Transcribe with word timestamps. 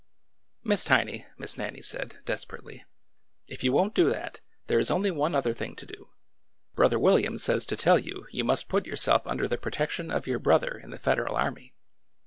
"Miss 0.71 0.83
Tiny," 0.83 1.27
Miss 1.37 1.57
Nannie 1.59 1.83
said, 1.83 2.21
desperately, 2.25 2.85
if 3.45 3.63
you 3.63 3.71
won't 3.71 3.93
do 3.93 4.09
that, 4.09 4.39
there 4.65 4.79
is 4.79 4.89
only 4.89 5.11
one 5.11 5.35
other 5.35 5.53
thing 5.53 5.75
to 5.75 5.85
do. 5.85 6.09
Bro 6.73 6.89
ther 6.89 6.97
William 6.97 7.37
says 7.37 7.67
to 7.67 7.75
tell 7.77 7.99
you 7.99 8.25
you 8.31 8.43
must 8.43 8.67
put 8.67 8.87
yourself 8.87 9.21
under 9.27 9.47
the 9.47 9.59
protection 9.59 10.09
of 10.09 10.25
your 10.25 10.39
brother 10.39 10.75
in 10.75 10.89
the 10.89 10.97
Federal 10.97 11.35
Army. 11.35 11.75